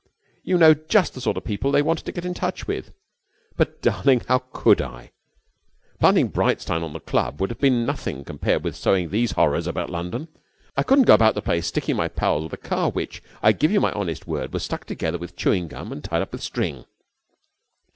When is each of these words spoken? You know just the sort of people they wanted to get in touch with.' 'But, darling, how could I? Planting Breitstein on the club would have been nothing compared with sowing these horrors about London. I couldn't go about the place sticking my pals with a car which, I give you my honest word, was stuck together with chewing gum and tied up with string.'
You 0.41 0.57
know 0.57 0.73
just 0.73 1.13
the 1.13 1.21
sort 1.21 1.37
of 1.37 1.43
people 1.43 1.71
they 1.71 1.83
wanted 1.83 2.07
to 2.07 2.11
get 2.11 2.25
in 2.25 2.33
touch 2.33 2.65
with.' 2.65 2.91
'But, 3.55 3.83
darling, 3.83 4.23
how 4.27 4.39
could 4.51 4.81
I? 4.81 5.11
Planting 5.99 6.29
Breitstein 6.29 6.81
on 6.81 6.93
the 6.93 6.99
club 6.99 7.39
would 7.39 7.51
have 7.51 7.59
been 7.59 7.85
nothing 7.85 8.23
compared 8.23 8.63
with 8.63 8.75
sowing 8.75 9.09
these 9.11 9.33
horrors 9.33 9.67
about 9.67 9.91
London. 9.91 10.29
I 10.75 10.81
couldn't 10.81 11.05
go 11.05 11.13
about 11.13 11.35
the 11.35 11.43
place 11.43 11.67
sticking 11.67 11.97
my 11.97 12.07
pals 12.07 12.45
with 12.45 12.53
a 12.53 12.57
car 12.57 12.89
which, 12.89 13.21
I 13.43 13.51
give 13.51 13.69
you 13.69 13.79
my 13.79 13.91
honest 13.91 14.25
word, 14.25 14.53
was 14.53 14.63
stuck 14.63 14.85
together 14.85 15.19
with 15.19 15.35
chewing 15.35 15.67
gum 15.67 15.91
and 15.91 16.03
tied 16.03 16.23
up 16.23 16.31
with 16.31 16.41
string.' 16.41 16.85